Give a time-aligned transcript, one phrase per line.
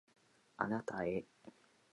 [0.57, 1.27] あなたへ